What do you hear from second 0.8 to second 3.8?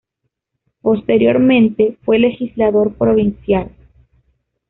Posteriormente fue legislador provincial.